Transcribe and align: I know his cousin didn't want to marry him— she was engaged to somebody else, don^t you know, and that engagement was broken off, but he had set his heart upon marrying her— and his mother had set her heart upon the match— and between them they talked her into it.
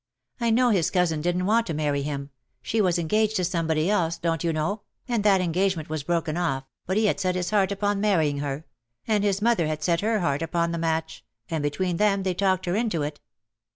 I 0.39 0.49
know 0.49 0.71
his 0.71 0.89
cousin 0.89 1.21
didn't 1.21 1.45
want 1.45 1.67
to 1.67 1.75
marry 1.75 2.01
him— 2.01 2.31
she 2.63 2.81
was 2.81 2.97
engaged 2.97 3.35
to 3.35 3.43
somebody 3.43 3.87
else, 3.87 4.17
don^t 4.17 4.43
you 4.43 4.51
know, 4.51 4.81
and 5.07 5.23
that 5.23 5.41
engagement 5.41 5.89
was 5.89 6.01
broken 6.01 6.37
off, 6.37 6.63
but 6.87 6.97
he 6.97 7.05
had 7.05 7.19
set 7.19 7.35
his 7.35 7.51
heart 7.51 7.71
upon 7.71 8.01
marrying 8.01 8.39
her— 8.39 8.65
and 9.07 9.23
his 9.23 9.43
mother 9.43 9.67
had 9.67 9.83
set 9.83 10.01
her 10.01 10.19
heart 10.21 10.41
upon 10.41 10.71
the 10.71 10.79
match— 10.79 11.23
and 11.51 11.61
between 11.61 11.97
them 11.97 12.23
they 12.23 12.33
talked 12.33 12.65
her 12.65 12.75
into 12.75 13.03
it. 13.03 13.19